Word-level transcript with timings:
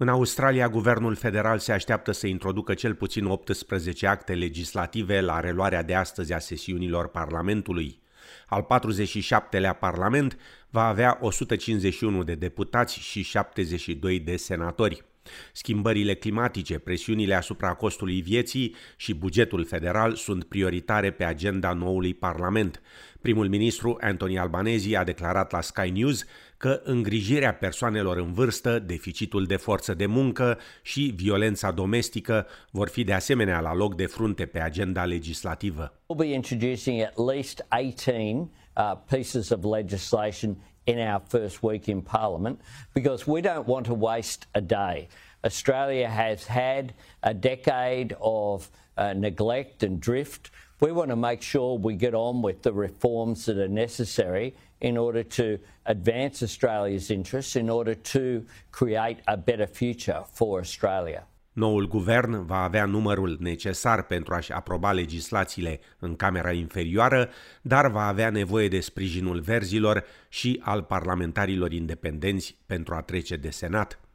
În 0.00 0.08
Australia, 0.08 0.68
guvernul 0.68 1.14
federal 1.14 1.58
se 1.58 1.72
așteaptă 1.72 2.12
să 2.12 2.26
introducă 2.26 2.74
cel 2.74 2.94
puțin 2.94 3.24
18 3.24 4.06
acte 4.06 4.34
legislative 4.34 5.20
la 5.20 5.40
reluarea 5.40 5.82
de 5.82 5.94
astăzi 5.94 6.32
a 6.32 6.38
sesiunilor 6.38 7.08
Parlamentului. 7.08 8.00
Al 8.46 8.66
47-lea 8.66 9.78
Parlament 9.78 10.38
va 10.70 10.86
avea 10.86 11.18
151 11.20 12.22
de 12.22 12.34
deputați 12.34 12.98
și 12.98 13.22
72 13.22 14.20
de 14.20 14.36
senatori. 14.36 15.04
Schimbările 15.52 16.14
climatice, 16.14 16.78
presiunile 16.78 17.34
asupra 17.34 17.74
costului 17.74 18.20
vieții 18.20 18.74
și 18.96 19.14
bugetul 19.14 19.64
federal 19.64 20.14
sunt 20.14 20.44
prioritare 20.44 21.10
pe 21.10 21.24
agenda 21.24 21.72
noului 21.72 22.14
Parlament. 22.14 22.82
Primul 23.20 23.48
ministru 23.48 23.96
Anthony 24.00 24.38
Albanese 24.38 24.96
a 24.96 25.04
declarat 25.04 25.52
la 25.52 25.60
Sky 25.60 25.90
News 25.90 26.24
că 26.56 26.80
îngrijirea 26.84 27.54
persoanelor 27.54 28.16
în 28.16 28.32
vârstă, 28.32 28.78
deficitul 28.78 29.44
de 29.44 29.56
forță 29.56 29.94
de 29.94 30.06
muncă 30.06 30.58
și 30.82 31.12
violența 31.16 31.70
domestică 31.70 32.46
vor 32.70 32.88
fi 32.88 33.04
de 33.04 33.12
asemenea 33.12 33.60
la 33.60 33.74
loc 33.74 33.94
de 33.94 34.06
frunte 34.06 34.46
pe 34.46 34.60
agenda 34.60 35.04
legislativă. 35.04 35.92
We'll 35.92 36.18
be 36.18 36.32
introducing 36.32 37.00
at 37.00 37.16
least 37.32 37.66
18 37.68 38.48
uh, 38.76 38.92
pieces 39.08 39.50
of 39.50 39.64
legislation 39.76 40.56
in 40.88 40.98
our 40.98 41.20
first 41.28 41.62
week 41.62 41.86
in 41.90 42.00
Parliament 42.00 42.58
because 42.94 43.26
we 43.26 43.42
don't 43.42 43.68
want 43.68 43.84
to 43.86 43.94
waste 43.94 44.46
a 44.54 44.60
day. 44.60 45.06
Australia 45.44 46.08
has 46.08 46.44
had 46.44 46.94
a 47.22 47.34
decade 47.34 48.16
of 48.22 48.70
uh, 48.96 49.12
neglect 49.12 49.82
and 49.82 50.00
drift. 50.00 50.50
We 50.80 50.90
want 50.92 51.10
to 51.10 51.16
make 51.16 51.42
sure 51.42 51.76
we 51.76 51.94
get 51.94 52.14
on 52.14 52.40
with 52.40 52.62
the 52.62 52.72
reforms 52.72 53.44
that 53.44 53.58
are 53.58 53.68
necessary 53.68 54.56
in 54.80 54.96
order 54.96 55.22
to 55.22 55.58
advance 55.84 56.42
Australia's 56.42 57.10
interests, 57.10 57.54
in 57.54 57.68
order 57.68 57.94
to 57.94 58.46
create 58.72 59.18
a 59.28 59.36
better 59.36 59.66
future 59.66 60.24
for 60.32 60.58
Australia. 60.58 61.24
Noul 61.58 61.88
guvern 61.88 62.46
va 62.46 62.62
avea 62.62 62.84
numărul 62.84 63.36
necesar 63.40 64.02
pentru 64.02 64.34
a-și 64.34 64.52
aproba 64.52 64.92
legislațiile 64.92 65.80
în 65.98 66.16
Camera 66.16 66.52
Inferioară, 66.52 67.28
dar 67.62 67.90
va 67.90 68.06
avea 68.06 68.30
nevoie 68.30 68.68
de 68.68 68.80
sprijinul 68.80 69.40
verzilor 69.40 70.04
și 70.28 70.60
al 70.64 70.82
parlamentarilor 70.82 71.72
independenți 71.72 72.56
pentru 72.66 72.94
a 72.94 73.00
trece 73.00 73.36
de 73.36 73.50
Senat. 73.50 74.07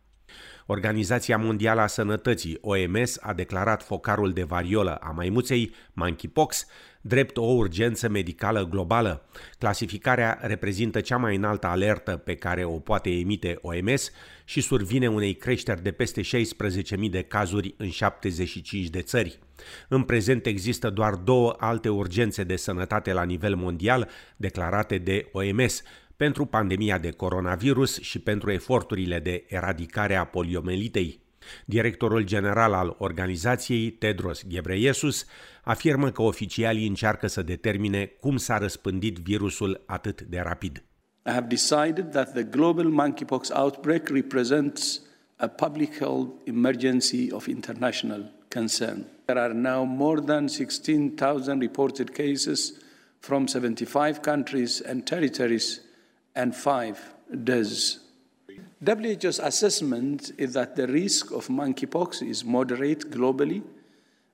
Organizația 0.66 1.38
Mondială 1.38 1.82
a 1.82 1.88
Sănătății, 1.88 2.58
OMS, 2.62 3.18
a 3.22 3.34
declarat 3.34 3.84
focarul 3.84 4.32
de 4.32 4.44
variolă 4.44 4.96
a 4.96 5.12
maimuței, 5.12 5.74
monkeypox, 5.94 6.66
drept 7.06 7.38
o 7.38 7.46
urgență 7.46 8.10
medicală 8.10 8.68
globală. 8.70 9.26
Clasificarea 9.58 10.38
reprezintă 10.42 11.02
cea 11.02 11.18
mai 11.18 11.36
înaltă 11.36 11.68
alertă 11.68 12.18
pe 12.18 12.36
care 12.36 12.64
o 12.64 12.80
poate 12.80 13.10
emite 13.10 13.60
OMS 13.62 14.12
și 14.46 14.62
survine 14.62 15.08
unei 15.08 15.34
creșteri 15.34 15.84
de 15.84 15.92
peste 15.92 16.22
16.000 16.22 17.10
de 17.10 17.22
cazuri 17.22 17.74
în 17.78 17.90
75 17.90 18.90
de 18.90 19.02
țări. 19.02 19.40
În 19.88 20.04
prezent 20.04 20.46
există 20.46 20.90
doar 20.90 21.14
două 21.16 21.56
alte 21.58 21.90
urgențe 21.90 22.44
de 22.44 22.56
sănătate 22.56 23.14
la 23.14 23.24
nivel 23.24 23.56
mondial 23.56 24.10
declarate 24.36 24.98
de 24.98 25.30
OMS, 25.32 25.82
pentru 26.18 26.46
pandemia 26.46 26.98
de 26.98 27.12
coronavirus 27.12 28.00
și 28.00 28.20
pentru 28.20 28.52
eforturile 28.52 29.20
de 29.20 29.46
eradicare 29.48 30.16
a 30.16 30.24
poliomelitei. 30.24 31.22
Directorul 31.66 32.24
general 32.24 32.74
al 32.74 32.96
organizației, 33.00 33.92
Tedros 33.92 34.44
Ghebreyesus, 34.48 35.26
afirmă 35.64 36.12
că 36.12 36.22
oficialii 36.22 36.88
încearcă 36.88 37.28
să 37.28 37.42
determine 37.42 38.06
cum 38.06 38.38
s-a 38.38 38.58
răspândit 38.58 39.18
virusul 39.18 39.84
atât 39.86 40.22
de 40.22 40.40
rapid. 40.40 40.84
I 41.26 41.32
have 41.32 41.48
decided 41.48 42.12
that 42.12 42.34
the 42.34 42.44
global 42.44 42.86
monkeypox 42.86 43.50
outbreak 43.50 44.08
represents 44.10 45.02
a 45.38 45.48
public 45.48 45.98
health 45.98 46.30
emergency 46.44 47.32
of 47.32 47.48
international 47.48 48.32
concern. 48.50 49.06
There 49.26 49.40
are 49.40 49.54
now 49.54 49.84
more 49.84 50.22
than 50.22 50.48
16,000 50.48 51.62
reported 51.62 52.10
cases 52.10 52.74
from 53.20 53.48
75 53.48 54.20
countries 54.22 54.82
and 54.86 55.06
territories 55.06 55.82
and 56.36 56.56
five 56.56 57.00
deaths. 57.44 58.00
WHO's 58.82 59.40
assessment 59.40 60.32
is 60.38 60.54
that 60.54 60.76
the 60.76 60.88
risk 60.88 61.32
of 61.32 61.48
monkeypox 61.48 62.28
is 62.28 62.44
moderate 62.44 63.10
globally 63.10 63.64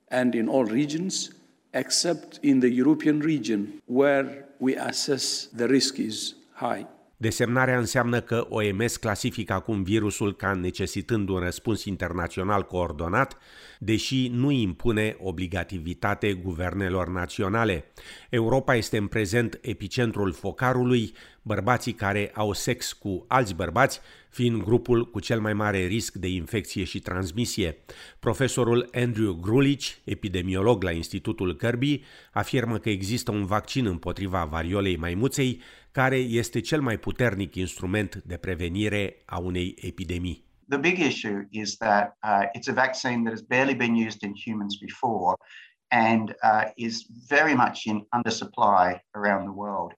and 0.08 0.34
in 0.34 0.48
all 0.48 0.64
regions, 0.64 1.30
except 1.72 2.40
in 2.42 2.60
the 2.60 2.68
European 2.68 3.20
region, 3.20 3.80
where 3.86 4.46
we 4.58 4.74
assess 4.74 5.46
the 5.52 5.68
risk 5.68 6.00
is 6.00 6.34
high. 6.54 6.86
Desemnarea 7.20 7.78
înseamnă 7.78 8.20
că 8.20 8.46
OMS 8.48 8.96
clasifică 8.96 9.52
acum 9.52 9.82
virusul 9.82 10.36
ca 10.36 10.52
necesitând 10.52 11.28
un 11.28 11.38
răspuns 11.38 11.84
internațional 11.84 12.62
coordonat, 12.62 13.36
deși 13.78 14.28
nu 14.28 14.50
impune 14.50 15.16
obligativitate 15.18 16.32
guvernelor 16.32 17.08
naționale. 17.08 17.84
Europa 18.30 18.74
este 18.74 18.96
în 18.96 19.06
prezent 19.06 19.58
epicentrul 19.62 20.32
focarului, 20.32 21.12
bărbații 21.42 21.92
care 21.92 22.30
au 22.34 22.52
sex 22.52 22.92
cu 22.92 23.24
alți 23.28 23.54
bărbați 23.54 24.00
fiind 24.30 24.62
grupul 24.62 25.10
cu 25.10 25.20
cel 25.20 25.40
mai 25.40 25.52
mare 25.52 25.86
risc 25.86 26.14
de 26.14 26.28
infecție 26.28 26.84
și 26.84 27.00
transmisie. 27.00 27.76
Profesorul 28.18 28.88
Andrew 28.92 29.32
Grulich, 29.32 29.88
epidemiolog 30.04 30.82
la 30.82 30.90
Institutul 30.90 31.56
Kirby, 31.56 32.02
afirmă 32.32 32.78
că 32.78 32.90
există 32.90 33.30
un 33.30 33.44
vaccin 33.44 33.86
împotriva 33.86 34.44
variolei 34.44 34.96
maimuței, 34.96 35.60
care 35.92 36.16
este 36.16 36.60
cel 36.60 36.80
mai 36.80 36.98
puternic 36.98 37.54
instrument 37.54 38.16
de 38.24 38.36
prevenire 38.36 39.22
a 39.26 39.38
unei 39.38 39.74
epidemii. 39.80 40.44
The 40.68 40.78
big 40.78 40.98
issue 40.98 41.46
is 41.50 41.76
that 41.76 42.16
uh, 42.22 42.46
it's 42.52 42.68
a 42.68 42.72
vaccine 42.72 43.22
that 43.24 43.32
has 43.32 43.42
barely 43.42 43.74
been 43.74 43.94
used 43.94 44.22
in 44.22 44.32
humans 44.34 44.76
before 44.76 45.34
and 45.88 46.36
uh, 46.42 46.70
is 46.74 47.06
very 47.28 47.54
much 47.54 47.86
in 47.86 48.06
undersupply 48.10 49.00
around 49.10 49.44
the 49.44 49.54
world. 49.54 49.92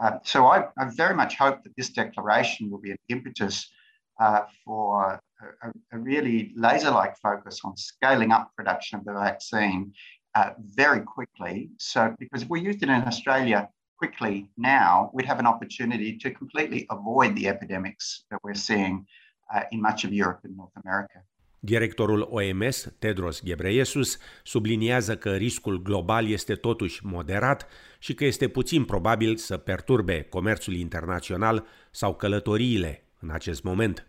Uh, 0.00 0.18
so 0.22 0.46
I, 0.46 0.68
I, 0.78 0.88
very 0.94 1.14
much 1.14 1.36
hope 1.36 1.62
that 1.62 1.72
this 1.76 1.90
declaration 1.90 2.70
will 2.70 2.80
be 2.80 2.90
an 2.90 2.98
impetus 3.08 3.68
uh, 4.20 4.42
for 4.64 5.20
a, 5.62 5.68
a, 5.92 5.98
really 5.98 6.52
laser-like 6.56 7.16
focus 7.18 7.60
on 7.64 7.76
scaling 7.76 8.30
up 8.30 8.52
production 8.56 8.98
of 8.98 9.04
the 9.04 9.12
vaccine 9.12 9.92
uh, 10.34 10.50
very 10.58 11.00
quickly. 11.00 11.70
So 11.78 12.14
because 12.18 12.42
if 12.42 12.48
we 12.48 12.60
used 12.60 12.82
it 12.82 12.88
in 12.88 13.02
Australia 13.02 13.68
quickly 14.02 14.48
now, 14.56 15.10
we'd 15.12 15.28
have 15.32 15.40
an 15.44 15.46
opportunity 15.46 16.16
to 16.22 16.28
completely 16.30 16.84
avoid 16.96 17.30
the 17.38 17.46
epidemics 17.54 18.24
that 18.30 18.40
we're 18.44 18.62
seeing 18.68 19.06
uh, 19.54 19.60
in 19.70 19.80
much 19.80 20.04
of 20.04 20.10
Europe 20.12 20.40
and 20.46 20.56
North 20.56 20.76
America. 20.84 21.18
Directorul 21.64 22.28
OMS, 22.30 22.88
Tedros 22.98 23.42
Ghebreyesus, 23.42 24.18
subliniază 24.42 25.16
că 25.16 25.36
riscul 25.36 25.82
global 25.82 26.28
este 26.28 26.54
totuși 26.54 27.06
moderat 27.06 27.66
și 27.98 28.14
că 28.14 28.24
este 28.24 28.48
puțin 28.48 28.84
probabil 28.84 29.36
să 29.36 29.56
perturbe 29.56 30.22
comerțul 30.22 30.74
internațional 30.74 31.66
sau 31.90 32.14
călătoriile 32.14 33.04
în 33.20 33.30
acest 33.30 33.62
moment. 33.62 34.06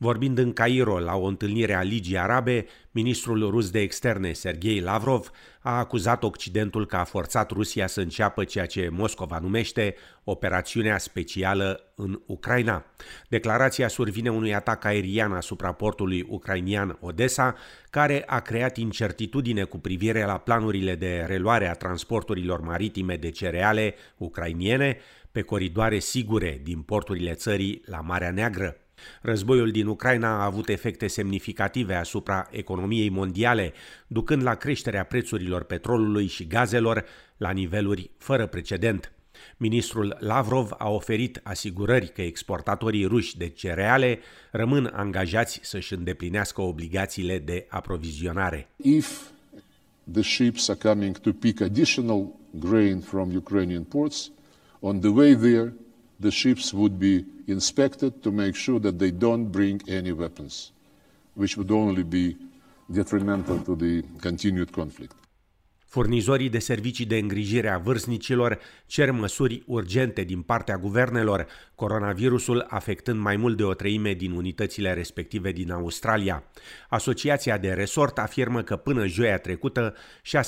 Vorbind 0.00 0.38
în 0.38 0.52
Cairo 0.52 0.98
la 0.98 1.16
o 1.16 1.24
întâlnire 1.24 1.74
a 1.74 1.82
Ligii 1.82 2.18
Arabe, 2.18 2.66
ministrul 2.90 3.50
rus 3.50 3.70
de 3.70 3.80
externe 3.80 4.32
Sergei 4.32 4.80
Lavrov 4.80 5.30
a 5.60 5.78
acuzat 5.78 6.22
Occidentul 6.22 6.86
că 6.86 6.96
a 6.96 7.04
forțat 7.04 7.50
Rusia 7.50 7.86
să 7.86 8.00
înceapă 8.00 8.44
ceea 8.44 8.66
ce 8.66 8.88
Moscova 8.92 9.38
numește 9.38 9.94
operațiunea 10.24 10.98
specială 10.98 11.92
în 11.94 12.20
Ucraina. 12.26 12.84
Declarația 13.28 13.88
survine 13.88 14.30
unui 14.30 14.54
atac 14.54 14.84
aerian 14.84 15.32
asupra 15.32 15.72
portului 15.72 16.26
ucrainian 16.28 16.98
Odessa, 17.00 17.54
care 17.90 18.22
a 18.26 18.40
creat 18.40 18.76
incertitudine 18.76 19.64
cu 19.64 19.78
privire 19.78 20.24
la 20.24 20.38
planurile 20.38 20.94
de 20.94 21.24
reluare 21.26 21.68
a 21.68 21.74
transporturilor 21.74 22.60
maritime 22.60 23.16
de 23.16 23.30
cereale 23.30 23.94
ucrainiene 24.16 24.96
pe 25.32 25.42
coridoare 25.42 25.98
sigure 25.98 26.60
din 26.62 26.82
porturile 26.82 27.32
țării 27.32 27.82
la 27.84 28.00
Marea 28.00 28.30
Neagră. 28.30 28.76
Războiul 29.22 29.70
din 29.70 29.86
Ucraina 29.86 30.28
a 30.28 30.44
avut 30.44 30.68
efecte 30.68 31.06
semnificative 31.06 31.94
asupra 31.94 32.48
economiei 32.50 33.08
mondiale, 33.08 33.72
ducând 34.06 34.42
la 34.42 34.54
creșterea 34.54 35.04
prețurilor 35.04 35.62
petrolului 35.62 36.26
și 36.26 36.46
gazelor 36.46 37.04
la 37.36 37.50
niveluri 37.50 38.10
fără 38.18 38.46
precedent. 38.46 39.12
Ministrul 39.56 40.16
Lavrov 40.20 40.70
a 40.78 40.88
oferit 40.90 41.40
asigurări 41.42 42.12
că 42.12 42.22
exportatorii 42.22 43.04
ruși 43.04 43.36
de 43.36 43.48
cereale 43.48 44.18
rămân 44.50 44.90
angajați 44.94 45.60
să-și 45.62 45.94
îndeplinească 45.94 46.60
obligațiile 46.60 47.38
de 47.38 47.66
aprovizionare. 47.68 48.68
If 48.76 49.20
the 50.12 50.22
ships 50.22 50.68
are 50.68 50.78
coming 50.82 51.18
to 51.18 51.32
pick 51.32 51.60
additional 51.60 52.26
grain 52.50 53.00
from 53.00 53.36
Ukrainian 53.36 53.82
ports, 53.82 54.30
on 54.80 55.00
the 55.00 55.08
way 55.08 55.34
there, 55.34 55.72
the 56.20 56.30
ships 56.30 56.72
would 56.72 56.98
be 56.98 57.24
inspected 57.46 58.22
to 58.22 58.30
make 58.30 58.54
sure 58.54 58.78
that 58.80 58.98
they 58.98 59.10
don't 59.10 59.50
bring 59.50 59.80
any 59.88 60.10
weapons, 60.12 60.72
which 61.34 61.56
would 61.56 61.70
only 61.70 62.02
be 62.02 62.36
detrimental 62.86 63.58
to 63.58 63.76
the 63.76 64.02
continued 64.20 64.70
conflict. 64.70 65.14
Furnizorii 65.88 66.48
de 66.48 66.58
servicii 66.58 67.04
de 67.04 67.16
îngrijire 67.16 67.68
a 67.68 67.78
vârstnicilor 67.78 68.58
cer 68.86 69.10
măsuri 69.10 69.62
urgente 69.66 70.22
din 70.22 70.42
partea 70.42 70.76
guvernelor, 70.76 71.46
coronavirusul 71.74 72.66
afectând 72.68 73.20
mai 73.20 73.36
mult 73.36 73.56
de 73.56 73.64
o 73.64 73.74
treime 73.74 74.12
din 74.12 74.32
unitățile 74.32 74.92
respective 74.92 75.52
din 75.52 75.70
Australia. 75.70 76.44
Asociația 76.88 77.58
de 77.58 77.72
resort 77.72 78.18
afirmă 78.18 78.62
că 78.62 78.76
până 78.76 79.06
joia 79.06 79.38
trecută 79.38 79.94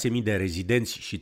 6.000 0.09 0.23
de 0.23 0.37
rezidenți 0.37 0.99
și 0.99 1.21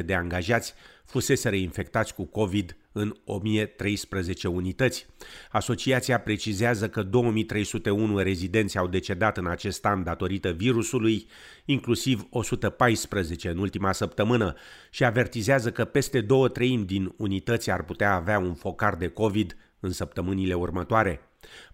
3.400 0.00 0.04
de 0.04 0.14
angajați 0.14 0.74
fuseseră 1.04 1.56
infectați 1.56 2.14
cu 2.14 2.24
COVID 2.24 2.76
în 2.96 3.16
1013 3.24 4.48
unități. 4.48 5.06
Asociația 5.50 6.20
precizează 6.20 6.88
că 6.88 7.02
2301 7.02 8.18
rezidenți 8.18 8.78
au 8.78 8.86
decedat 8.86 9.36
în 9.36 9.46
acest 9.46 9.84
an 9.84 10.02
datorită 10.02 10.50
virusului, 10.50 11.26
inclusiv 11.64 12.26
114 12.30 13.48
în 13.48 13.58
ultima 13.58 13.92
săptămână, 13.92 14.54
și 14.90 15.04
avertizează 15.04 15.70
că 15.70 15.84
peste 15.84 16.20
două 16.20 16.48
treimi 16.48 16.84
din 16.84 17.14
unități 17.16 17.70
ar 17.70 17.84
putea 17.84 18.14
avea 18.14 18.38
un 18.38 18.54
focar 18.54 18.94
de 18.94 19.08
COVID 19.08 19.56
în 19.84 19.90
săptămânile 19.90 20.54
următoare. 20.54 21.20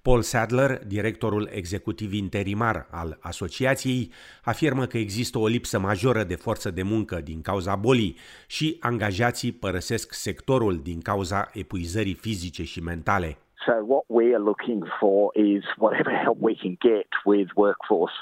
Paul 0.02 0.22
Sadler, 0.22 0.84
directorul 0.86 1.48
executiv 1.52 2.12
interimar 2.12 2.86
al 2.90 3.18
asociației, 3.20 4.12
afirmă 4.42 4.86
că 4.86 4.98
există 4.98 5.38
o 5.38 5.46
lipsă 5.46 5.78
majoră 5.78 6.24
de 6.24 6.34
forță 6.34 6.70
de 6.70 6.82
muncă 6.82 7.20
din 7.20 7.40
cauza 7.40 7.76
bolii 7.76 8.16
și 8.46 8.76
angajații 8.80 9.52
părăsesc 9.52 10.12
sectorul 10.12 10.80
din 10.82 11.00
cauza 11.00 11.50
epuizării 11.52 12.14
fizice 12.14 12.64
și 12.64 12.80
mentale. 12.80 13.38
So 13.66 13.84
what 13.84 14.04
we 14.08 14.34
are 14.34 14.40
looking 14.40 14.84
for 14.98 15.32
is 15.34 15.64
whatever 15.76 16.10
help 16.10 16.38
we 16.38 16.56
can 16.56 16.78
get 16.80 17.08
with 17.26 17.48
workforce. 17.56 18.12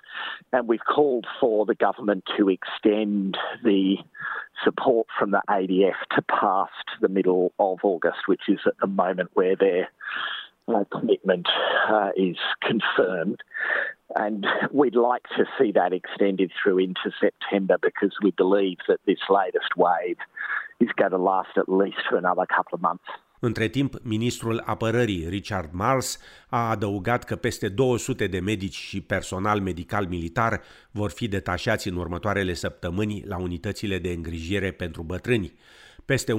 And 0.53 0.67
we've 0.67 0.85
called 0.85 1.27
for 1.41 1.65
the 1.65 1.77
government 1.77 2.25
to 2.37 2.49
extend 2.49 3.37
the 3.63 3.99
support 4.65 5.07
from 5.17 5.31
the 5.31 5.43
ADF 5.49 5.95
to 6.17 6.23
past 6.23 6.73
the 7.01 7.09
middle 7.09 7.53
of 7.59 7.79
August, 7.85 8.27
which 8.27 8.43
is 8.49 8.59
at 8.67 8.75
the 8.81 8.89
moment 8.89 9.31
where 9.35 9.55
they're 9.55 9.89
uh, 10.67 10.85
commitment 10.91 11.47
uh, 11.89 12.11
is 12.17 12.37
confirmed. 12.61 13.41
And 14.17 14.47
we'd 14.73 14.97
like 14.97 15.25
to 15.37 15.45
see 15.59 15.73
that 15.73 15.93
extended 15.93 16.51
through 16.63 16.79
into 16.79 17.13
September 17.21 17.77
because 17.81 18.15
we 18.23 18.33
believe 18.33 18.79
that 18.89 19.01
this 19.07 19.19
latest 19.31 19.77
wave 19.77 20.17
is 20.81 20.89
going 20.97 21.11
to 21.13 21.19
last 21.19 21.57
at 21.57 21.69
least 21.69 21.99
for 22.09 22.17
another 22.17 22.47
couple 22.47 22.75
of 22.75 22.83
months. 22.83 23.05
Între 23.39 23.69
timp, 23.69 23.95
ministrul 24.03 24.63
apărării 24.65 25.27
Richard 25.29 25.73
Marles 25.73 26.19
a 26.49 26.71
adăugat 26.71 27.25
că 27.25 27.37
peste 27.37 27.69
200 27.69 28.27
de 28.27 28.39
medici 28.39 28.77
și 28.77 29.01
personal 29.01 29.61
medical 29.61 30.07
militar 30.07 30.63
vor 30.91 31.11
fi 31.11 31.29
detașați 31.29 31.89
în 31.89 31.97
următoarele 31.97 32.55
săptămâni 32.55 33.23
la 33.27 33.39
unitățile 33.39 33.99
de 33.99 34.09
îngrijire 34.09 34.71
pentru 34.71 35.03
bătrâni. 35.03 35.53
Peste 36.05 36.33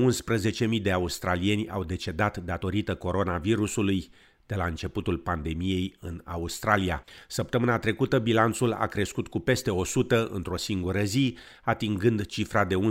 11.000 0.73 0.81
de 0.81 0.91
australieni 0.91 1.69
au 1.69 1.83
decedat 1.83 2.37
datorită 2.37 2.95
coronavirusului 2.95 4.09
de 4.49 4.55
la 4.55 4.65
începutul 4.65 5.17
pandemiei 5.17 5.95
în 5.99 6.21
Australia. 6.25 7.03
Săptămâna 7.27 7.79
trecută 7.79 8.19
bilanțul 8.19 8.73
a 8.73 8.87
crescut 8.87 9.27
cu 9.27 9.39
peste 9.39 9.71
100 9.71 10.27
într-o 10.31 10.57
singură 10.57 11.03
zi, 11.03 11.37
atingând 11.63 12.25
cifra 12.25 12.65
de 12.65 12.75
11.134, 12.75 12.81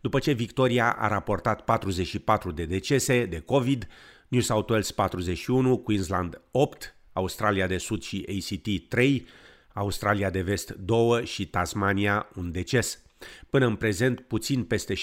după 0.00 0.18
ce 0.18 0.32
Victoria 0.32 0.92
a 0.92 1.08
raportat 1.08 1.64
44 1.64 2.50
de 2.50 2.64
decese 2.64 3.24
de 3.24 3.38
COVID, 3.38 3.88
New 4.28 4.40
South 4.40 4.70
Wales 4.70 4.90
41, 4.90 5.78
Queensland 5.78 6.40
8, 6.50 6.96
Australia 7.12 7.66
de 7.66 7.76
Sud 7.76 8.02
și 8.02 8.26
ACT 8.28 8.88
3, 8.88 9.26
Australia 9.72 10.30
de 10.30 10.40
Vest 10.40 10.70
2 10.70 11.24
și 11.26 11.46
Tasmania 11.46 12.28
un 12.34 12.52
deces. 12.52 13.02
Până 13.50 13.66
în 13.66 13.76
prezent, 13.76 14.20
puțin 14.20 14.64
peste 14.64 14.94
71% 14.94 14.98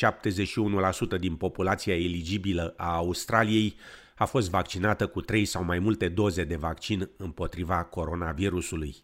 din 1.19 1.35
populația 1.35 1.95
eligibilă 1.95 2.73
a 2.77 2.95
Australiei 2.95 3.75
a 4.19 4.25
fost 4.25 4.49
vaccinată 4.49 5.07
cu 5.07 5.21
3 5.21 5.45
sau 5.45 5.63
mai 5.63 5.79
multe 5.79 6.07
doze 6.07 6.43
de 6.43 6.55
vaccin 6.55 7.09
împotriva 7.17 7.83
coronavirusului. 7.83 8.95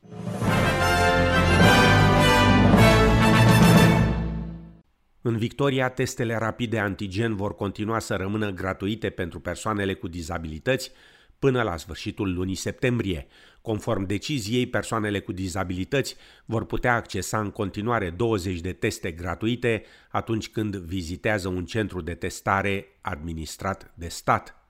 În 5.21 5.37
Victoria, 5.37 5.89
testele 5.89 6.37
rapide 6.37 6.79
antigen 6.79 7.35
vor 7.35 7.55
continua 7.55 7.99
să 7.99 8.15
rămână 8.15 8.49
gratuite 8.49 9.09
pentru 9.09 9.39
persoanele 9.39 9.93
cu 9.93 10.07
dizabilități 10.07 10.91
până 11.39 11.61
la 11.61 11.77
sfârșitul 11.77 12.33
lunii 12.33 12.55
septembrie. 12.55 13.27
Conform 13.61 14.05
deciziei, 14.05 14.67
persoanele 14.67 15.19
cu 15.19 15.31
dizabilități 15.31 16.15
vor 16.45 16.65
putea 16.65 16.95
accesa 16.95 17.39
în 17.39 17.51
continuare 17.51 18.09
20 18.09 18.59
de 18.59 18.73
teste 18.73 19.11
gratuite 19.11 19.83
atunci 20.09 20.49
când 20.49 20.75
vizitează 20.75 21.47
un 21.47 21.65
centru 21.65 22.01
de 22.01 22.13
testare 22.13 22.87
administrat 23.01 23.93
de 23.93 24.07
stat. 24.07 24.64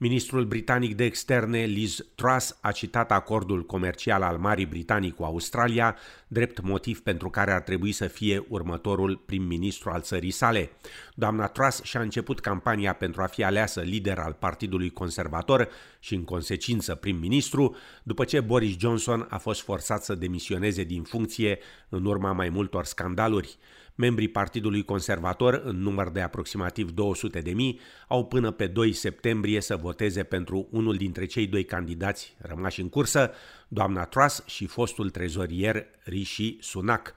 Ministrul 0.00 0.44
britanic 0.44 0.94
de 0.94 1.04
externe 1.04 1.64
Liz 1.64 2.06
Truss 2.14 2.58
a 2.60 2.72
citat 2.72 3.10
acordul 3.12 3.66
comercial 3.66 4.22
al 4.22 4.36
Marii 4.38 4.66
Britanii 4.66 5.10
cu 5.10 5.22
Australia, 5.22 5.96
drept 6.28 6.60
motiv 6.60 7.00
pentru 7.00 7.30
care 7.30 7.52
ar 7.52 7.60
trebui 7.60 7.92
să 7.92 8.06
fie 8.06 8.44
următorul 8.48 9.16
prim-ministru 9.16 9.90
al 9.90 10.00
țării 10.00 10.30
sale. 10.30 10.70
Doamna 11.14 11.46
Truss 11.46 11.82
și-a 11.82 12.00
început 12.00 12.40
campania 12.40 12.92
pentru 12.92 13.22
a 13.22 13.26
fi 13.26 13.44
aleasă 13.44 13.80
lider 13.80 14.18
al 14.18 14.32
Partidului 14.32 14.90
Conservator 14.90 15.68
și, 16.00 16.14
în 16.14 16.24
consecință, 16.24 16.94
prim-ministru, 16.94 17.76
după 18.02 18.24
ce 18.24 18.40
Boris 18.40 18.76
Johnson 18.78 19.26
a 19.30 19.38
fost 19.38 19.60
forțat 19.62 20.04
să 20.04 20.14
demisioneze 20.14 20.84
din 20.84 21.02
funcție 21.02 21.58
în 21.88 22.04
urma 22.04 22.32
mai 22.32 22.48
multor 22.48 22.84
scandaluri. 22.84 23.58
Membrii 24.00 24.28
Partidului 24.28 24.84
Conservator, 24.84 25.62
în 25.64 25.76
număr 25.76 26.10
de 26.10 26.20
aproximativ 26.20 26.90
200 26.90 27.40
de 27.40 27.50
mii, 27.50 27.80
au 28.08 28.26
până 28.26 28.50
pe 28.50 28.66
2 28.66 28.92
septembrie 28.92 29.60
să 29.60 29.76
voteze 29.76 30.22
pentru 30.22 30.68
unul 30.70 30.96
dintre 30.96 31.26
cei 31.26 31.46
doi 31.46 31.64
candidați 31.64 32.34
rămași 32.38 32.80
în 32.80 32.88
cursă, 32.88 33.30
doamna 33.68 34.04
Truss 34.04 34.42
și 34.46 34.66
fostul 34.66 35.10
trezorier 35.10 35.86
Rishi 36.04 36.56
Sunak. 36.60 37.14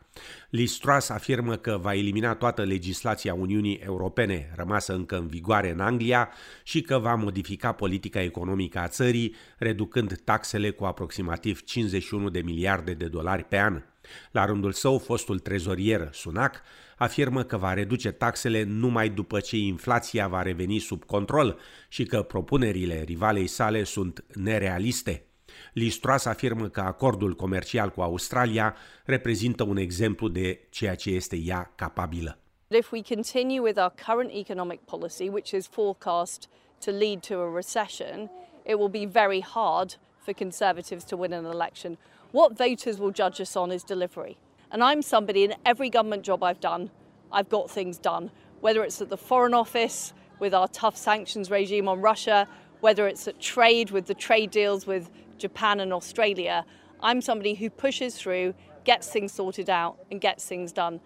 Liz 0.49 0.73
Truss 0.73 1.09
afirmă 1.09 1.55
că 1.55 1.77
va 1.81 1.93
elimina 1.93 2.35
toată 2.35 2.63
legislația 2.63 3.33
Uniunii 3.33 3.75
Europene 3.75 4.53
rămasă 4.55 4.93
încă 4.93 5.17
în 5.17 5.27
vigoare 5.27 5.71
în 5.71 5.79
Anglia 5.79 6.29
și 6.63 6.81
că 6.81 6.97
va 6.97 7.15
modifica 7.15 7.71
politica 7.71 8.21
economică 8.21 8.79
a 8.79 8.87
țării, 8.87 9.35
reducând 9.57 10.21
taxele 10.23 10.69
cu 10.69 10.83
aproximativ 10.83 11.63
51 11.63 12.29
de 12.29 12.41
miliarde 12.41 12.93
de 12.93 13.07
dolari 13.07 13.43
pe 13.43 13.59
an. 13.59 13.81
La 14.31 14.45
rândul 14.45 14.71
său, 14.71 14.97
fostul 14.97 15.39
trezorier 15.39 16.09
Sunak 16.11 16.61
afirmă 16.97 17.43
că 17.43 17.57
va 17.57 17.73
reduce 17.73 18.11
taxele 18.11 18.63
numai 18.63 19.09
după 19.09 19.39
ce 19.39 19.57
inflația 19.57 20.27
va 20.27 20.41
reveni 20.41 20.79
sub 20.79 21.03
control 21.03 21.59
și 21.87 22.05
că 22.05 22.21
propunerile 22.21 23.03
rivalei 23.05 23.47
sale 23.47 23.83
sunt 23.83 24.25
nerealiste. 24.33 25.25
Listras 25.73 26.25
afirmă 26.25 26.69
că 26.69 26.81
acordul 26.81 27.35
comercial 27.35 27.89
cu 27.89 28.01
Australia 28.01 28.75
reprezintă 29.05 29.63
un 29.63 29.77
exemplu 29.77 30.27
de 30.27 30.59
ceea 30.69 30.95
ce 30.95 31.09
este 31.09 31.35
ea 31.35 31.71
capabilă. 31.75 32.37
If 32.67 32.91
we 32.91 33.01
continue 33.01 33.59
with 33.59 33.79
our 33.79 33.93
current 34.05 34.31
economic 34.33 34.79
policy, 34.79 35.27
which 35.27 35.51
is 35.51 35.67
forecast 35.67 36.49
to 36.85 36.91
lead 36.91 37.19
to 37.27 37.33
a 37.33 37.55
recession, 37.55 38.31
it 38.65 38.75
will 38.75 38.89
be 38.89 39.05
very 39.05 39.43
hard 39.43 39.99
for 40.17 40.33
Conservatives 40.33 41.03
to 41.03 41.17
win 41.17 41.33
an 41.33 41.45
election. 41.45 41.97
What 42.31 42.57
voters 42.57 42.97
will 42.97 43.11
judge 43.11 43.41
us 43.41 43.57
on 43.57 43.71
is 43.71 43.83
delivery. 43.83 44.37
And 44.71 44.81
I'm 44.81 45.01
somebody 45.01 45.43
in 45.43 45.53
every 45.65 45.89
government 45.89 46.23
job 46.23 46.43
I've 46.43 46.61
done, 46.61 46.89
I've 47.29 47.49
got 47.49 47.69
things 47.69 47.97
done, 47.97 48.31
whether 48.61 48.83
it's 48.85 49.01
at 49.01 49.09
the 49.09 49.17
Foreign 49.17 49.53
Office 49.53 50.13
with 50.39 50.53
our 50.53 50.69
tough 50.69 50.95
sanctions 50.95 51.51
regime 51.51 51.89
on 51.89 51.99
Russia, 52.01 52.47
whether 52.79 53.05
it's 53.07 53.27
at 53.27 53.37
trade 53.39 53.91
with 53.91 54.05
the 54.05 54.13
trade 54.13 54.49
deals 54.49 54.87
with 54.87 55.09
Japan 55.37 55.81
and 55.81 55.91
Australia. 55.91 56.63
I'm 57.01 57.19
somebody 57.21 57.53
who 57.53 57.69
pushes 57.69 58.15
through, 58.15 58.53
gets 58.85 59.09
things 59.09 59.33
sorted 59.33 59.69
out, 59.69 59.97
and 60.09 60.21
gets 60.21 60.45
things 60.45 60.71
done. 60.71 61.01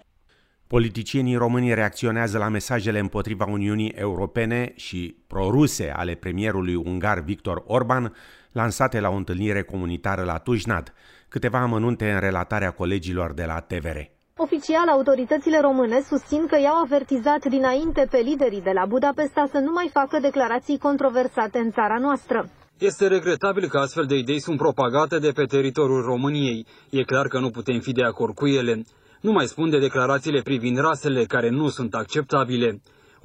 Politicienii 0.68 1.36
români 1.36 1.74
reacționează 1.74 2.38
la 2.38 2.48
mesajele 2.48 3.00
împotriva 3.00 3.46
Uniunii 3.46 3.90
Europene 3.90 4.74
și 4.76 5.16
proruse 5.28 5.92
ale 5.96 6.16
premierului 6.16 6.76
ungar 6.76 7.20
Victor 7.20 7.64
Orban, 7.68 8.16
lansate 8.52 9.00
la 9.00 9.10
o 9.10 9.14
întâlnire 9.14 9.64
comunitară 9.64 10.24
la 10.24 10.38
Tujnad. 10.38 10.94
Câteva 11.36 11.60
amănunte 11.62 12.12
în 12.12 12.20
relatarea 12.20 12.72
colegilor 12.72 13.34
de 13.34 13.46
la 13.46 13.60
TVR. 13.60 13.98
Oficial, 14.38 14.88
autoritățile 14.90 15.60
române 15.60 16.02
susțin 16.02 16.48
că 16.48 16.58
i-au 16.60 16.78
avertizat 16.84 17.46
dinainte 17.46 18.08
pe 18.12 18.18
liderii 18.18 18.62
de 18.62 18.72
la 18.74 18.86
Budapesta 18.86 19.48
să 19.52 19.58
nu 19.58 19.72
mai 19.72 19.90
facă 19.94 20.20
declarații 20.22 20.78
controversate 20.78 21.58
în 21.58 21.72
țara 21.72 21.98
noastră. 22.00 22.50
Este 22.78 23.08
regretabil 23.08 23.68
că 23.68 23.78
astfel 23.78 24.06
de 24.06 24.16
idei 24.16 24.40
sunt 24.40 24.58
propagate 24.58 25.20
de 25.20 25.32
pe 25.32 25.44
teritoriul 25.44 26.02
României. 26.02 26.66
E 26.90 27.04
clar 27.04 27.28
că 27.28 27.40
nu 27.40 27.50
putem 27.50 27.80
fi 27.80 27.92
de 27.92 28.04
acord 28.04 28.36
cu 28.36 28.48
ele. 28.48 28.84
Nu 29.22 29.32
mai 29.32 29.46
spun 29.46 29.70
de 29.70 29.80
declarațiile 29.80 30.42
privind 30.42 30.78
rasele 30.78 31.24
care 31.24 31.50
nu 31.50 31.68
sunt 31.70 31.94
acceptabile. 31.94 32.82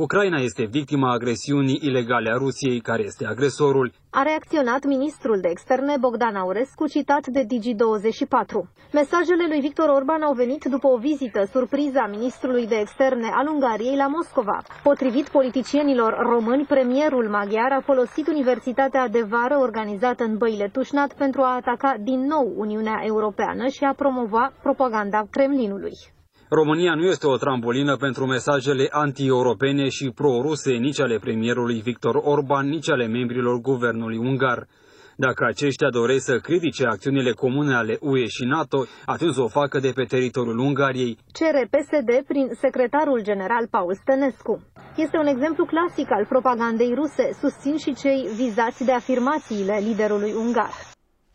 Ucraina 0.06 0.38
este 0.40 0.64
victima 0.64 1.12
agresiunii 1.12 1.78
ilegale 1.82 2.30
a 2.30 2.34
Rusiei, 2.36 2.80
care 2.80 3.02
este 3.02 3.26
agresorul. 3.26 3.92
A 4.10 4.22
reacționat 4.22 4.84
ministrul 4.84 5.40
de 5.40 5.48
externe 5.48 5.96
Bogdan 6.00 6.34
Aurescu, 6.34 6.86
citat 6.86 7.26
de 7.26 7.42
Digi24. 7.44 8.68
Mesajele 8.92 9.46
lui 9.48 9.60
Victor 9.60 9.88
Orban 9.88 10.22
au 10.22 10.32
venit 10.32 10.64
după 10.64 10.86
o 10.86 10.96
vizită 10.96 11.48
surpriză 11.52 11.98
a 11.98 12.06
ministrului 12.06 12.66
de 12.66 12.76
externe 12.76 13.30
al 13.32 13.46
Ungariei 13.46 13.96
la 13.96 14.06
Moscova. 14.06 14.62
Potrivit 14.82 15.28
politicienilor 15.28 16.16
români, 16.18 16.64
premierul 16.64 17.28
maghiar 17.28 17.72
a 17.72 17.80
folosit 17.80 18.28
Universitatea 18.28 19.08
de 19.08 19.22
Vară 19.22 19.56
organizată 19.56 20.24
în 20.24 20.36
Băile 20.36 20.68
Tușnat 20.72 21.12
pentru 21.12 21.40
a 21.42 21.54
ataca 21.54 21.96
din 22.00 22.20
nou 22.26 22.52
Uniunea 22.56 23.02
Europeană 23.04 23.66
și 23.66 23.84
a 23.84 23.92
promova 23.92 24.52
propaganda 24.62 25.26
Kremlinului. 25.30 25.94
România 26.52 26.94
nu 26.94 27.04
este 27.04 27.26
o 27.26 27.36
trambolină 27.36 27.96
pentru 27.96 28.26
mesajele 28.26 28.86
anti-europene 28.90 29.88
și 29.88 30.10
pro-ruse 30.14 30.72
nici 30.72 31.00
ale 31.00 31.18
premierului 31.18 31.80
Victor 31.80 32.14
Orban, 32.24 32.68
nici 32.68 32.90
ale 32.90 33.06
membrilor 33.06 33.60
guvernului 33.60 34.16
ungar. 34.16 34.66
Dacă 35.16 35.44
aceștia 35.44 35.88
doresc 35.90 36.24
să 36.24 36.38
critique 36.38 36.86
acțiunile 36.86 37.32
comune 37.32 37.74
ale 37.74 37.98
UE 38.00 38.26
și 38.26 38.44
NATO, 38.44 38.84
atunci 39.04 39.36
o 39.36 39.48
facă 39.48 39.78
de 39.78 39.92
pe 39.94 40.04
teritoriul 40.04 40.58
Ungariei. 40.58 41.18
Cere 41.32 41.68
PSD 41.70 42.26
prin 42.26 42.48
secretarul 42.60 43.20
general 43.22 43.66
Paul 43.70 43.94
Stănescu. 43.94 44.62
Este 44.96 45.16
un 45.18 45.26
exemplu 45.26 45.64
clasic 45.64 46.10
al 46.10 46.26
propagandei 46.28 46.94
ruse, 46.94 47.30
susțin 47.40 47.76
și 47.76 47.94
cei 47.94 48.28
vizați 48.36 48.84
de 48.84 48.92
afirmațiile 48.92 49.78
liderului 49.86 50.32
ungar. 50.32 50.89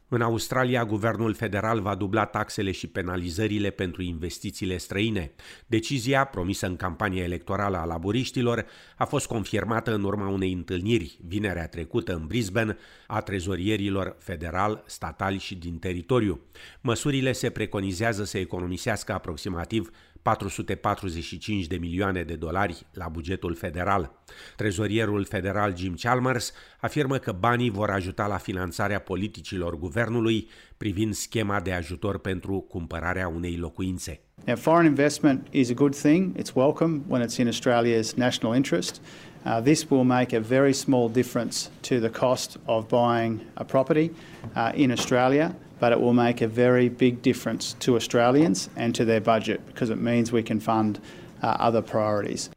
În 0.07 0.21
Australia, 0.21 0.85
guvernul 0.85 1.33
federal 1.33 1.81
va 1.81 1.95
dubla 1.95 2.25
taxele 2.25 2.71
și 2.71 2.88
penalizările 2.88 3.69
pentru 3.69 4.01
investițiile 4.01 4.77
străine. 4.77 5.31
Decizia, 5.65 6.25
promisă 6.25 6.65
în 6.65 6.75
campania 6.75 7.24
electorală 7.24 7.77
a 7.77 7.85
laburiștilor, 7.85 8.65
a 8.97 9.05
fost 9.05 9.27
confirmată 9.27 9.93
în 9.93 10.03
urma 10.03 10.27
unei 10.27 10.51
întâlniri 10.53 11.17
vinerea 11.27 11.67
trecută 11.67 12.13
în 12.13 12.27
Brisbane 12.27 12.77
a 13.07 13.21
trezorierilor 13.21 14.15
federal, 14.19 14.83
statali 14.85 15.38
și 15.38 15.55
din 15.55 15.79
teritoriu. 15.79 16.39
Măsurile 16.81 17.31
se 17.31 17.50
preconizează 17.50 18.24
să 18.24 18.38
economisească 18.38 19.13
aproximativ 19.13 19.89
445 20.25 21.67
de 21.67 21.77
milioane 21.77 22.24
de 22.24 22.36
dolari 22.36 22.86
la 22.94 23.08
bugetul 23.08 23.55
federal. 23.55 24.12
Trezorierul 24.55 25.25
federal 25.25 25.77
Jim 25.77 25.94
Chalmers 25.94 26.53
afirmă 26.79 27.17
că 27.17 27.32
banii 27.32 27.70
vor 27.70 27.89
ajuta 27.89 28.27
la 28.27 28.38
finanțarea 28.38 29.00
politicilor 29.00 29.77
guvernului 29.77 30.48
privind 30.77 31.13
schema 31.13 31.60
de 31.60 31.72
ajutor 31.72 32.20
pentru 32.20 32.60
cumpărarea 32.60 33.27
unei 33.27 33.58
locuințe. 33.58 34.20
Now, 34.46 34.55
foreign 34.55 34.86
investment 34.86 35.48
is 35.51 35.70
a 35.70 35.74
good 35.74 35.96
thing. 35.96 36.36
It's 36.38 36.53
welcome 36.53 37.01
when 37.08 37.27
it's 37.27 37.38
in 37.38 37.48
Australia's 37.48 38.13
national 38.13 38.55
interest. 38.55 39.01
Uh, 39.46 39.62
this 39.62 39.89
will 39.89 40.03
make 40.03 40.38
a 40.38 40.39
very 40.39 40.74
small 40.74 41.10
difference 41.12 41.70
to 41.82 42.00
the 42.00 42.10
cost 42.10 42.58
of 42.65 42.86
buying 42.88 43.41
a 43.53 43.63
property 43.63 44.12
uh, 44.55 44.72
in 44.75 44.91
Australia. 44.91 45.55
But 45.79 45.91
it 45.91 46.00
will 46.00 46.13
make 46.13 46.46
a 46.46 46.48
very 46.48 46.89
big 46.89 47.22
difference 47.22 47.75
to 47.86 47.96
Australians 47.96 48.70
and 48.75 48.94
to 48.96 49.03
their 49.03 49.22
budget 49.22 49.65
because 49.65 49.89
it 49.91 50.00
means 50.00 50.32
we 50.32 50.44
can 50.44 50.60
fund 50.60 51.00
uh, 51.41 51.58
other 51.60 51.82
priorities. 51.82 52.50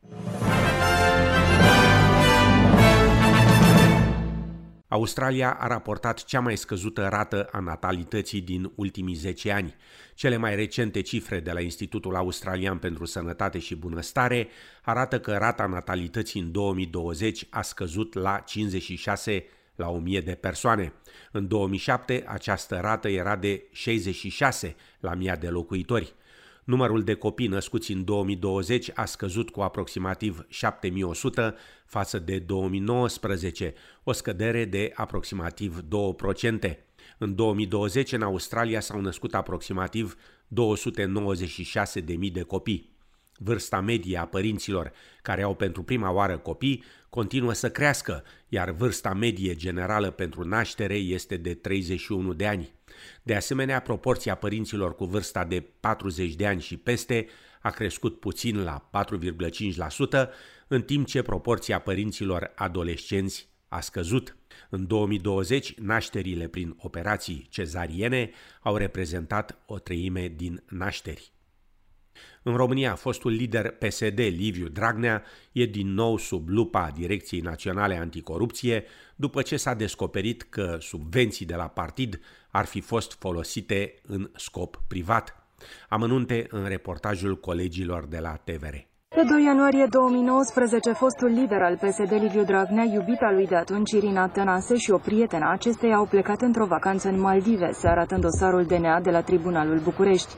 Australia 4.91 5.57
a 5.61 5.67
raportat 5.67 6.25
cea 6.25 6.41
mai 6.41 6.57
scăzută 6.57 7.09
rată 7.11 7.49
a 7.53 7.59
natalității 7.59 8.41
din 8.41 8.73
ultimii 8.75 9.15
10 9.15 9.53
ani. 9.53 9.75
Cele 10.15 10.37
mai 10.37 10.55
recente 10.55 11.01
cifre 11.01 11.41
de 11.41 11.53
la 11.53 11.61
Institutul 11.61 12.17
Australian 12.17 12.79
pentru 12.79 13.05
Sănătate 13.05 13.59
și 13.59 13.77
Bunăstare 13.77 14.49
arată 14.83 15.21
că 15.21 15.37
rata 15.37 15.67
natalității 15.67 16.41
în 16.41 16.53
2020 16.53 17.47
a 17.51 17.63
scăzut 17.63 18.15
la 18.15 18.43
56 18.47 19.45
la 19.79 19.89
1000 19.89 20.21
de 20.21 20.35
persoane. 20.35 20.93
În 21.33 21.49
2007 21.49 22.25
această 22.27 22.79
rată 22.81 23.09
era 23.09 23.37
de 23.37 23.63
66 23.73 24.77
la 25.01 25.11
1000 25.11 25.37
de 25.41 25.49
locuitori. 25.49 26.15
Numărul 26.65 27.03
de 27.03 27.15
copii 27.15 27.47
născuți 27.47 27.93
în 27.93 28.05
2020 28.05 28.91
a 28.95 29.05
scăzut 29.05 29.51
cu 29.51 29.61
aproximativ 29.61 30.47
7100 30.49 31.55
față 31.87 32.19
de 32.19 32.39
2019, 32.39 33.75
o 34.05 34.13
scădere 34.13 34.65
de 34.65 34.93
aproximativ 34.95 35.81
2%. 35.81 36.77
În 37.19 37.35
2020 37.35 38.13
în 38.13 38.23
Australia 38.23 38.81
s-au 38.81 39.01
născut 39.01 39.35
aproximativ 39.35 40.17
296.000 40.47 42.33
de 42.33 42.43
copii. 42.43 42.98
Vârsta 43.41 43.81
medie 43.81 44.19
a 44.19 44.25
părinților 44.25 44.93
care 45.23 45.43
au 45.43 45.55
pentru 45.55 45.83
prima 45.83 46.11
oară 46.11 46.39
copii 46.39 46.85
continuă 47.09 47.53
să 47.53 47.71
crească, 47.71 48.25
iar 48.49 48.71
vârsta 48.71 49.15
medie 49.15 49.55
generală 49.55 50.11
pentru 50.11 50.45
naștere 50.45 50.95
este 50.95 51.37
de 51.37 51.55
31 51.55 52.33
de 52.33 52.47
ani. 52.47 52.73
De 53.23 53.35
asemenea, 53.35 53.81
proporția 53.81 54.35
părinților 54.35 54.95
cu 54.95 55.05
vârsta 55.05 55.45
de 55.45 55.65
40 55.81 56.35
de 56.35 56.47
ani 56.47 56.61
și 56.61 56.77
peste 56.77 57.27
a 57.61 57.71
crescut 57.71 58.21
puțin 58.21 58.63
la 58.63 58.91
4,5%, 58.91 60.29
în 60.69 60.83
timp 60.83 61.07
ce 61.07 61.23
proporția 61.23 61.79
părinților 61.79 62.53
adolescenți 62.55 63.49
a 63.69 63.81
scăzut. 63.81 64.37
În 64.71 64.87
2020, 64.87 65.75
nașterile 65.75 66.49
prin 66.49 66.77
operații 66.79 67.47
cezariene 67.51 68.31
au 68.63 68.77
reprezentat 68.77 69.59
o 69.67 69.79
treime 69.79 70.33
din 70.37 70.63
nașteri. 70.69 71.33
În 72.43 72.57
România, 72.57 72.95
fostul 72.95 73.31
lider 73.31 73.71
PSD 73.71 74.19
Liviu 74.19 74.69
Dragnea 74.69 75.23
e 75.53 75.65
din 75.65 75.95
nou 75.95 76.17
sub 76.17 76.49
lupa 76.49 76.93
Direcției 76.95 77.41
Naționale 77.41 77.97
Anticorupție 77.97 78.85
după 79.17 79.43
ce 79.43 79.57
s-a 79.57 79.75
descoperit 79.75 80.43
că 80.43 80.77
subvenții 80.81 81.47
de 81.47 81.55
la 81.55 81.69
partid 81.69 82.21
ar 82.51 82.65
fi 82.65 82.81
fost 82.81 83.17
folosite 83.19 83.95
în 84.07 84.31
scop 84.37 84.83
privat. 84.89 85.49
Amănunte 85.89 86.47
în 86.51 86.65
reportajul 86.69 87.41
colegilor 87.41 88.07
de 88.07 88.19
la 88.19 88.41
TVR. 88.45 88.75
Pe 89.09 89.23
2 89.29 89.45
ianuarie 89.45 89.87
2019, 89.91 90.93
fostul 90.93 91.29
lider 91.29 91.63
al 91.63 91.77
PSD 91.77 92.13
Liviu 92.13 92.45
Dragnea, 92.45 92.85
iubita 92.85 93.31
lui 93.31 93.47
de 93.47 93.57
atunci 93.57 93.91
Irina 93.91 94.29
Tănase 94.29 94.77
și 94.77 94.91
o 94.91 94.99
prietenă 94.99 95.49
acesteia 95.51 95.97
au 95.97 96.07
plecat 96.07 96.41
într-o 96.41 96.67
vacanță 96.67 97.09
în 97.09 97.21
Maldive, 97.21 97.71
se 97.73 97.89
arată 97.89 98.15
în 98.15 98.21
dosarul 98.21 98.65
DNA 98.65 99.01
de 99.01 99.11
la 99.11 99.21
Tribunalul 99.21 99.79
București. 99.79 100.35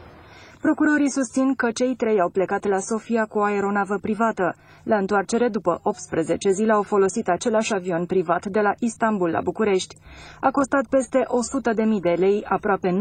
Procurorii 0.61 1.11
susțin 1.11 1.55
că 1.55 1.71
cei 1.71 1.95
trei 1.95 2.21
au 2.21 2.29
plecat 2.29 2.69
la 2.69 2.79
Sofia 2.79 3.25
cu 3.25 3.38
o 3.38 3.43
aeronavă 3.43 3.99
privată. 3.99 4.55
La 4.83 4.97
întoarcere, 4.97 5.49
după 5.49 5.81
18 5.83 6.50
zile, 6.50 6.73
au 6.73 6.83
folosit 6.83 7.29
același 7.29 7.75
avion 7.75 8.07
privat 8.07 8.47
de 8.47 8.61
la 8.61 8.73
Istanbul 8.79 9.31
la 9.31 9.40
București. 9.40 9.97
A 10.40 10.50
costat 10.50 10.87
peste 10.87 11.19
100.000 11.19 12.00
de 12.00 12.14
lei, 12.19 12.45
aproape 12.49 12.99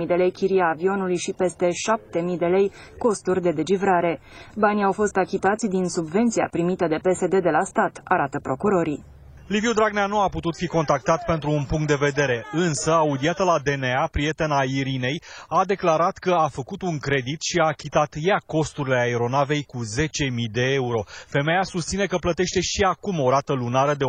93.000 0.00 0.06
de 0.06 0.14
lei 0.14 0.30
chiria 0.30 0.68
avionului 0.68 1.16
și 1.16 1.32
peste 1.32 1.68
7.000 1.68 2.38
de 2.38 2.46
lei 2.46 2.70
costuri 2.98 3.42
de 3.42 3.50
degivrare. 3.50 4.20
Banii 4.56 4.84
au 4.84 4.92
fost 4.92 5.16
achitați 5.16 5.66
din 5.68 5.88
subvenția 5.88 6.48
primită 6.50 6.86
de 6.86 6.98
PSD 7.02 7.42
de 7.42 7.50
la 7.50 7.64
stat, 7.64 8.00
arată 8.04 8.38
procurorii. 8.42 9.04
Liviu 9.48 9.72
Dragnea 9.72 10.06
nu 10.06 10.20
a 10.20 10.28
putut 10.28 10.56
fi 10.56 10.66
contactat 10.66 11.24
pentru 11.24 11.50
un 11.50 11.64
punct 11.64 11.86
de 11.86 11.94
vedere, 11.94 12.46
însă, 12.52 12.92
audiată 12.92 13.44
la 13.44 13.58
DNA, 13.58 14.08
prietena 14.10 14.62
Irinei 14.62 15.22
a 15.48 15.64
declarat 15.64 16.16
că 16.16 16.32
a 16.32 16.48
făcut 16.48 16.82
un 16.82 16.98
credit 16.98 17.40
și 17.42 17.58
a 17.58 17.66
achitat 17.66 18.14
ea 18.18 18.42
costurile 18.46 19.00
aeronavei 19.00 19.62
cu 19.62 19.78
10.000 19.78 20.52
de 20.52 20.72
euro. 20.72 21.04
Femeia 21.26 21.62
susține 21.62 22.06
că 22.06 22.16
plătește 22.16 22.60
și 22.60 22.82
acum 22.82 23.20
o 23.20 23.30
rată 23.30 23.52
lunară 23.52 23.94
de 23.94 24.04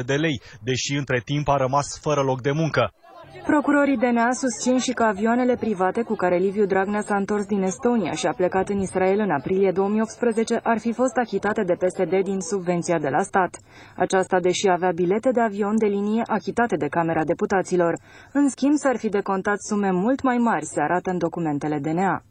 1.300 0.00 0.04
de 0.04 0.14
lei, 0.14 0.40
deși 0.60 0.94
între 0.94 1.20
timp 1.24 1.48
a 1.48 1.56
rămas 1.56 1.98
fără 2.00 2.20
loc 2.20 2.42
de 2.42 2.50
muncă. 2.50 2.92
Procurorii 3.42 3.96
DNA 3.96 4.32
susțin 4.32 4.78
și 4.78 4.92
că 4.92 5.02
avioanele 5.02 5.54
private 5.54 6.02
cu 6.02 6.14
care 6.14 6.36
Liviu 6.36 6.66
Dragnea 6.66 7.00
s-a 7.00 7.16
întors 7.16 7.46
din 7.46 7.62
Estonia 7.62 8.12
și 8.12 8.26
a 8.26 8.32
plecat 8.32 8.68
în 8.68 8.78
Israel 8.78 9.18
în 9.18 9.30
aprilie 9.30 9.70
2018 9.70 10.60
ar 10.62 10.78
fi 10.78 10.92
fost 10.92 11.16
achitate 11.16 11.62
de 11.62 11.74
PSD 11.74 12.22
din 12.22 12.40
subvenția 12.40 12.98
de 12.98 13.08
la 13.08 13.22
stat. 13.22 13.58
Aceasta 13.96 14.40
deși 14.40 14.68
avea 14.68 14.90
bilete 14.90 15.30
de 15.30 15.40
avion 15.40 15.76
de 15.78 15.86
linie 15.86 16.22
achitate 16.26 16.76
de 16.76 16.86
Camera 16.86 17.24
Deputaților. 17.24 17.94
În 18.32 18.48
schimb, 18.48 18.74
s-ar 18.76 18.96
fi 18.96 19.08
decontat 19.08 19.60
sume 19.60 19.90
mult 19.90 20.22
mai 20.22 20.36
mari, 20.36 20.64
se 20.64 20.80
arată 20.80 21.10
în 21.10 21.18
documentele 21.18 21.78
DNA. 21.78 22.22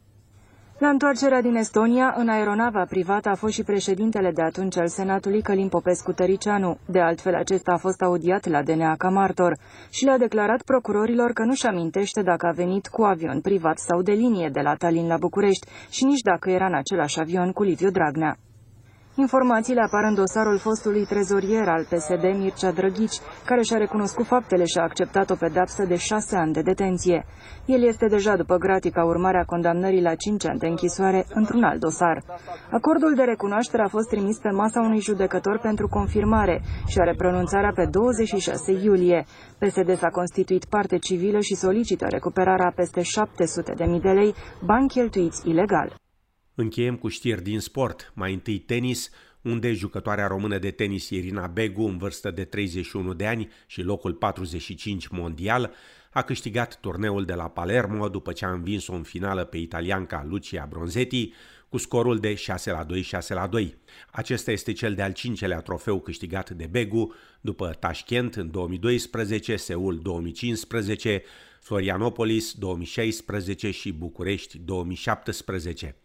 La 0.84 0.90
întoarcerea 0.90 1.40
din 1.40 1.54
Estonia, 1.54 2.14
în 2.16 2.28
aeronava 2.28 2.84
privată 2.84 3.28
a 3.28 3.34
fost 3.34 3.52
și 3.52 3.62
președintele 3.62 4.30
de 4.30 4.42
atunci 4.42 4.76
al 4.76 4.88
Senatului 4.88 5.42
Călim 5.42 5.68
Popescu 5.68 6.12
Tăricianu. 6.12 6.78
De 6.86 7.00
altfel, 7.00 7.34
acesta 7.34 7.72
a 7.72 7.76
fost 7.76 8.02
audiat 8.02 8.48
la 8.48 8.62
DNA 8.62 8.96
ca 8.96 9.08
martor 9.08 9.56
și 9.90 10.04
le-a 10.04 10.18
declarat 10.18 10.62
procurorilor 10.62 11.32
că 11.32 11.44
nu-și 11.44 11.66
amintește 11.66 12.22
dacă 12.22 12.46
a 12.46 12.50
venit 12.50 12.86
cu 12.86 13.02
avion 13.02 13.40
privat 13.40 13.78
sau 13.78 14.02
de 14.02 14.12
linie 14.12 14.48
de 14.52 14.60
la 14.60 14.74
Tallinn 14.74 15.08
la 15.08 15.16
București 15.16 15.66
și 15.90 16.04
nici 16.04 16.20
dacă 16.20 16.50
era 16.50 16.66
în 16.66 16.74
același 16.74 17.20
avion 17.20 17.52
cu 17.52 17.62
Liviu 17.62 17.90
Dragnea. 17.90 18.36
Informațiile 19.16 19.80
apar 19.80 20.04
în 20.04 20.14
dosarul 20.14 20.58
fostului 20.58 21.04
trezorier 21.04 21.68
al 21.68 21.86
PSD, 21.90 22.22
Mircea 22.38 22.70
Drăghici, 22.70 23.20
care 23.44 23.62
și-a 23.62 23.76
recunoscut 23.76 24.26
faptele 24.26 24.64
și 24.64 24.78
a 24.78 24.82
acceptat 24.82 25.30
o 25.30 25.34
pedapsă 25.34 25.84
de 25.84 25.96
șase 25.96 26.36
ani 26.36 26.52
de 26.52 26.62
detenție. 26.62 27.26
El 27.66 27.82
este 27.82 28.06
deja 28.06 28.36
după 28.36 28.56
gratica 28.56 29.04
urmare 29.04 29.38
a 29.38 29.44
condamnării 29.44 30.02
la 30.02 30.14
cinci 30.14 30.46
ani 30.46 30.58
de 30.58 30.66
închisoare 30.66 31.26
într-un 31.34 31.62
alt 31.62 31.80
dosar. 31.80 32.22
Acordul 32.70 33.14
de 33.14 33.22
recunoaștere 33.22 33.82
a 33.82 33.88
fost 33.88 34.08
trimis 34.08 34.38
pe 34.38 34.50
masa 34.50 34.80
unui 34.80 35.00
judecător 35.00 35.58
pentru 35.58 35.88
confirmare 35.88 36.62
și 36.86 36.98
are 36.98 37.14
pronunțarea 37.16 37.72
pe 37.74 37.86
26 37.90 38.72
iulie. 38.72 39.24
PSD 39.58 39.96
s-a 39.96 40.08
constituit 40.08 40.64
parte 40.64 40.98
civilă 40.98 41.40
și 41.40 41.54
solicită 41.54 42.06
recuperarea 42.08 42.72
peste 42.74 43.00
700.000 43.00 44.00
de 44.00 44.10
lei, 44.10 44.34
bani 44.64 44.88
cheltuiți 44.88 45.48
ilegal. 45.48 46.02
Încheiem 46.54 46.96
cu 46.96 47.08
știri 47.08 47.42
din 47.42 47.60
sport. 47.60 48.12
Mai 48.14 48.32
întâi 48.32 48.58
tenis, 48.58 49.10
unde 49.42 49.72
jucătoarea 49.72 50.26
română 50.26 50.58
de 50.58 50.70
tenis 50.70 51.08
Irina 51.08 51.46
Begu, 51.46 51.86
în 51.86 51.98
vârstă 51.98 52.30
de 52.30 52.44
31 52.44 53.14
de 53.14 53.26
ani 53.26 53.48
și 53.66 53.82
locul 53.82 54.14
45 54.14 55.06
mondial, 55.06 55.72
a 56.12 56.22
câștigat 56.22 56.80
turneul 56.80 57.24
de 57.24 57.34
la 57.34 57.48
Palermo 57.48 58.08
după 58.08 58.32
ce 58.32 58.44
a 58.44 58.50
învins-o 58.52 58.92
în 58.94 59.02
finală 59.02 59.44
pe 59.44 59.56
italianca 59.56 60.24
Lucia 60.28 60.66
Bronzetti 60.68 61.32
cu 61.68 61.76
scorul 61.76 62.18
de 62.18 62.34
6 62.34 62.70
la 62.70 62.84
2, 62.84 63.02
6 63.02 63.34
la 63.34 63.46
2. 63.46 63.76
Acesta 64.10 64.50
este 64.50 64.72
cel 64.72 64.94
de-al 64.94 65.12
cincelea 65.12 65.60
trofeu 65.60 66.00
câștigat 66.00 66.50
de 66.50 66.66
Begu 66.66 67.14
după 67.40 67.76
Tashkent 67.80 68.34
în 68.34 68.50
2012, 68.50 69.56
Seul 69.56 69.98
2015, 69.98 71.22
Florianopolis 71.60 72.52
2016 72.52 73.70
și 73.70 73.92
București 73.92 74.58
2017. 74.58 75.96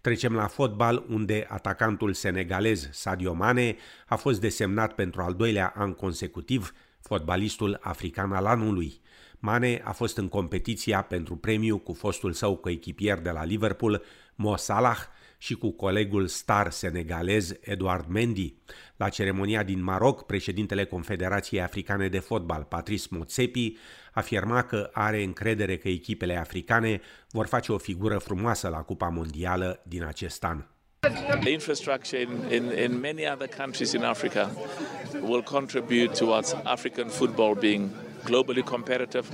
Trecem 0.00 0.34
la 0.34 0.46
fotbal, 0.46 1.04
unde 1.08 1.46
atacantul 1.48 2.12
senegalez 2.12 2.88
Sadio 2.92 3.32
Mane 3.32 3.76
a 4.06 4.16
fost 4.16 4.40
desemnat 4.40 4.94
pentru 4.94 5.22
al 5.22 5.34
doilea 5.34 5.72
an 5.76 5.92
consecutiv 5.92 6.74
fotbalistul 7.00 7.78
african 7.80 8.32
al 8.32 8.46
anului. 8.46 9.00
Mane 9.38 9.80
a 9.84 9.92
fost 9.92 10.16
în 10.16 10.28
competiția 10.28 11.02
pentru 11.02 11.36
premiu 11.36 11.78
cu 11.78 11.92
fostul 11.92 12.32
său 12.32 12.56
coechipier 12.56 13.18
de 13.18 13.30
la 13.30 13.44
Liverpool, 13.44 14.02
Mo 14.34 14.56
Salah, 14.56 14.98
și 15.42 15.54
cu 15.54 15.70
colegul 15.70 16.26
star 16.26 16.70
senegalez 16.70 17.52
Eduard 17.60 18.06
Mendy. 18.08 18.54
La 18.96 19.08
ceremonia 19.08 19.62
din 19.62 19.82
Maroc, 19.82 20.26
președintele 20.26 20.84
Confederației 20.84 21.60
Africane 21.60 22.08
de 22.08 22.18
Fotbal, 22.18 22.62
Patrice 22.62 23.06
Motsepi, 23.10 23.76
afirma 24.12 24.62
că 24.62 24.90
are 24.92 25.22
încredere 25.22 25.76
că 25.76 25.88
echipele 25.88 26.36
africane 26.36 27.00
vor 27.30 27.46
face 27.46 27.72
o 27.72 27.78
figură 27.78 28.18
frumoasă 28.18 28.68
la 28.68 28.82
Cupa 28.82 29.08
Mondială 29.08 29.82
din 29.88 30.04
acest 30.04 30.44
an. 30.44 30.64
The 31.40 31.50
infrastructure 31.50 32.20
in, 32.20 32.52
in, 32.52 32.72
in 32.78 33.00
many 33.00 33.26
other 33.32 33.48
countries 33.48 33.92
in 33.92 34.02
Africa 34.02 34.50
will 35.22 35.42
contribute 35.42 36.12
towards 36.12 36.56
African 36.64 37.08
football 37.08 37.54
being 37.54 37.90
globally 38.24 38.62
competitive 38.64 39.26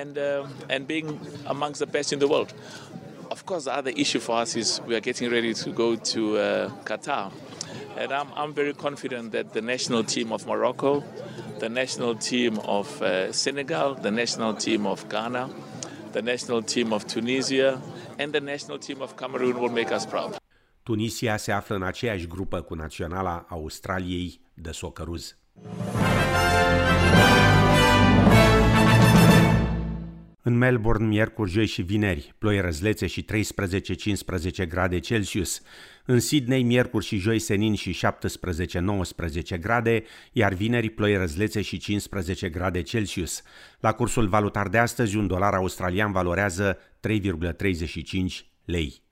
and, 0.00 0.16
uh, 0.16 0.46
and 0.68 0.86
being 0.86 1.20
amongst 1.44 1.80
the 1.80 1.90
best 1.90 2.10
in 2.10 2.18
the 2.18 2.26
world. 2.26 2.54
Of 3.40 3.46
course, 3.46 3.64
the 3.64 3.74
other 3.74 3.92
issue 3.96 4.20
for 4.20 4.36
us 4.36 4.54
is 4.54 4.82
we 4.86 4.94
are 4.94 5.00
getting 5.00 5.30
ready 5.30 5.54
to 5.54 5.70
go 5.72 5.96
to 5.96 6.36
uh, 6.36 6.68
Qatar. 6.84 7.32
And 7.96 8.12
I'm, 8.12 8.28
I'm 8.36 8.52
very 8.52 8.74
confident 8.74 9.32
that 9.32 9.54
the 9.54 9.62
national 9.62 10.04
team 10.04 10.30
of 10.30 10.46
Morocco, 10.46 11.02
the 11.58 11.70
national 11.70 12.16
team 12.16 12.58
of 12.58 13.00
uh, 13.00 13.32
Senegal, 13.32 13.94
the 13.94 14.10
national 14.10 14.52
team 14.54 14.84
of 14.86 15.08
Ghana, 15.08 15.48
the 16.12 16.20
national 16.20 16.60
team 16.62 16.92
of 16.92 17.06
Tunisia, 17.06 17.80
and 18.18 18.30
the 18.30 18.42
national 18.42 18.78
team 18.78 19.00
of 19.00 19.16
Cameroon 19.16 19.58
will 19.58 19.72
make 19.72 19.90
us 19.90 20.04
proud. 20.04 20.36
Tunisia 20.82 21.36
se 21.36 21.52
află 21.52 21.74
în 21.74 21.82
aceeași 21.82 22.26
grupă 22.26 22.60
cu 22.60 22.74
naționala 22.74 23.46
Australiei 23.48 24.40
de 24.54 24.70
socăruz. 24.70 25.36
Melbourne, 30.60 31.06
miercuri, 31.06 31.50
joi 31.50 31.66
și 31.66 31.82
vineri, 31.82 32.34
ploi 32.38 32.60
răzlețe 32.60 33.06
și 33.06 33.24
13-15 34.64 34.68
grade 34.68 34.98
Celsius. 34.98 35.62
În 36.04 36.20
Sydney, 36.20 36.62
miercuri 36.62 37.04
și 37.04 37.16
joi 37.16 37.38
senin 37.38 37.74
și 37.74 38.00
17-19 39.54 39.60
grade, 39.60 40.02
iar 40.32 40.52
vineri 40.52 40.90
ploi 40.90 41.16
răzlețe 41.16 41.62
și 41.62 41.78
15 41.78 42.48
grade 42.48 42.82
Celsius. 42.82 43.42
La 43.80 43.92
cursul 43.92 44.28
valutar 44.28 44.68
de 44.68 44.78
astăzi, 44.78 45.16
un 45.16 45.26
dolar 45.26 45.54
australian 45.54 46.12
valorează 46.12 46.78
3,35 47.08 47.20
lei. 48.64 49.02